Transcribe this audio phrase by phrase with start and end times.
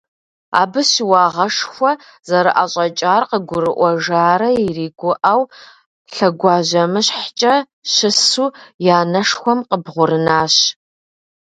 [0.61, 1.91] Абы щыуагъэшхуэ
[2.27, 5.41] зэрыӀэщӀэкӀар къыгурыӀуэжарэ иригуӀэу,
[6.13, 7.55] лъэгуажьэмыщхьэкӀэ
[7.91, 8.47] щысу
[8.85, 10.55] и анэшхуэм къыбгъурынащ.